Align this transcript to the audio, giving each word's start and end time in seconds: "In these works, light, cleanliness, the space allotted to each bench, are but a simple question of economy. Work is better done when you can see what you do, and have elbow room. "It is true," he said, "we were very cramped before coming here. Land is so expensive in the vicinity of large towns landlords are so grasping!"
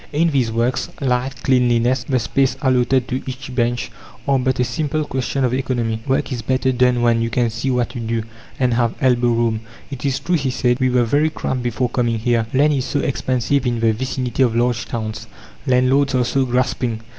"In 0.11 0.31
these 0.31 0.51
works, 0.51 0.89
light, 0.99 1.35
cleanliness, 1.43 2.05
the 2.05 2.17
space 2.17 2.57
allotted 2.63 3.07
to 3.07 3.21
each 3.27 3.53
bench, 3.53 3.91
are 4.27 4.39
but 4.39 4.59
a 4.59 4.63
simple 4.63 5.05
question 5.05 5.43
of 5.43 5.53
economy. 5.53 5.99
Work 6.07 6.31
is 6.31 6.41
better 6.41 6.71
done 6.71 7.03
when 7.03 7.21
you 7.21 7.29
can 7.29 7.51
see 7.51 7.69
what 7.69 7.93
you 7.93 8.01
do, 8.01 8.23
and 8.59 8.73
have 8.73 8.95
elbow 8.99 9.27
room. 9.27 9.59
"It 9.91 10.03
is 10.03 10.19
true," 10.19 10.37
he 10.37 10.49
said, 10.49 10.79
"we 10.79 10.89
were 10.89 11.03
very 11.03 11.29
cramped 11.29 11.61
before 11.61 11.89
coming 11.89 12.17
here. 12.17 12.47
Land 12.51 12.73
is 12.73 12.85
so 12.85 12.99
expensive 13.01 13.67
in 13.67 13.79
the 13.79 13.93
vicinity 13.93 14.41
of 14.41 14.55
large 14.55 14.87
towns 14.87 15.27
landlords 15.67 16.15
are 16.15 16.25
so 16.25 16.45
grasping!" 16.45 17.01